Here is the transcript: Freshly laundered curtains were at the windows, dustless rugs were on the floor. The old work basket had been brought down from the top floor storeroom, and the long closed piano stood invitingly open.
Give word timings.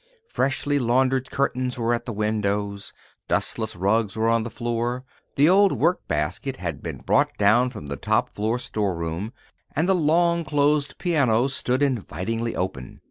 Freshly 0.27 0.79
laundered 0.79 1.29
curtains 1.29 1.77
were 1.77 1.93
at 1.93 2.05
the 2.07 2.11
windows, 2.11 2.91
dustless 3.27 3.75
rugs 3.75 4.15
were 4.17 4.29
on 4.29 4.41
the 4.41 4.49
floor. 4.49 5.03
The 5.35 5.47
old 5.47 5.73
work 5.73 6.07
basket 6.07 6.55
had 6.57 6.81
been 6.81 6.97
brought 7.03 7.37
down 7.37 7.69
from 7.69 7.85
the 7.85 7.97
top 7.97 8.33
floor 8.33 8.57
storeroom, 8.57 9.31
and 9.75 9.87
the 9.87 9.93
long 9.93 10.43
closed 10.43 10.97
piano 10.97 11.45
stood 11.45 11.83
invitingly 11.83 12.55
open. 12.55 12.99